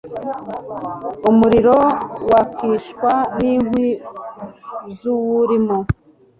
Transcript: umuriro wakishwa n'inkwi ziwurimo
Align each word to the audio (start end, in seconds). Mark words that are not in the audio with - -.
umuriro 1.29 1.77
wakishwa 2.31 3.11
n'inkwi 3.37 3.87
ziwurimo 4.97 5.77